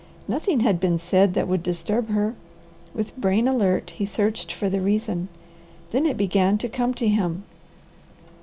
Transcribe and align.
Nothing 0.27 0.61
had 0.61 0.79
been 0.79 0.97
said 0.97 1.35
that 1.35 1.47
would 1.47 1.61
disturb 1.61 2.09
her. 2.09 2.33
With 2.91 3.15
brain 3.17 3.47
alert 3.47 3.91
he 3.91 4.03
searched 4.07 4.51
for 4.51 4.67
the 4.67 4.81
reason. 4.81 5.27
Then 5.91 6.07
it 6.07 6.17
began 6.17 6.57
to 6.57 6.67
come 6.69 6.95
to 6.95 7.07
him. 7.07 7.43